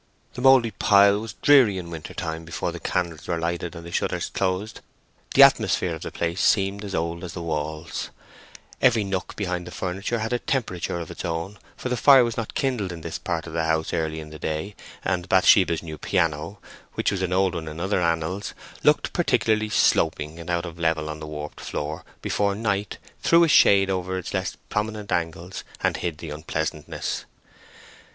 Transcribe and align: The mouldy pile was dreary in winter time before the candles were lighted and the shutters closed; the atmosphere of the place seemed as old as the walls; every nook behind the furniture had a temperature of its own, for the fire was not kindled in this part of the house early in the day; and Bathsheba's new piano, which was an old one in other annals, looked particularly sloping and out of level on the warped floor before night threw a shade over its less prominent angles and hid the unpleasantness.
The 0.33 0.41
mouldy 0.41 0.71
pile 0.71 1.19
was 1.19 1.33
dreary 1.43 1.77
in 1.77 1.91
winter 1.91 2.15
time 2.15 2.43
before 2.43 2.71
the 2.71 2.79
candles 2.79 3.27
were 3.27 3.37
lighted 3.37 3.75
and 3.75 3.85
the 3.85 3.91
shutters 3.91 4.31
closed; 4.31 4.79
the 5.35 5.43
atmosphere 5.43 5.93
of 5.93 6.01
the 6.01 6.11
place 6.11 6.41
seemed 6.43 6.83
as 6.83 6.95
old 6.95 7.23
as 7.23 7.33
the 7.33 7.41
walls; 7.43 8.09
every 8.81 9.03
nook 9.03 9.35
behind 9.35 9.67
the 9.67 9.71
furniture 9.71 10.17
had 10.17 10.33
a 10.33 10.39
temperature 10.39 10.99
of 10.99 11.11
its 11.11 11.23
own, 11.23 11.59
for 11.77 11.89
the 11.89 11.95
fire 11.97 12.23
was 12.23 12.35
not 12.35 12.55
kindled 12.55 12.91
in 12.91 13.01
this 13.01 13.19
part 13.19 13.45
of 13.45 13.53
the 13.53 13.65
house 13.65 13.93
early 13.93 14.19
in 14.19 14.31
the 14.31 14.39
day; 14.39 14.75
and 15.05 15.29
Bathsheba's 15.29 15.83
new 15.83 15.99
piano, 15.99 16.57
which 16.95 17.11
was 17.11 17.21
an 17.21 17.31
old 17.31 17.53
one 17.53 17.67
in 17.67 17.79
other 17.79 18.01
annals, 18.01 18.55
looked 18.81 19.13
particularly 19.13 19.69
sloping 19.69 20.39
and 20.39 20.49
out 20.49 20.65
of 20.65 20.79
level 20.79 21.09
on 21.11 21.19
the 21.19 21.27
warped 21.27 21.59
floor 21.59 22.03
before 22.23 22.55
night 22.55 22.97
threw 23.21 23.43
a 23.43 23.47
shade 23.47 23.91
over 23.91 24.17
its 24.17 24.33
less 24.33 24.57
prominent 24.69 25.11
angles 25.11 25.63
and 25.83 25.97
hid 25.97 26.17
the 26.17 26.31
unpleasantness. 26.31 27.25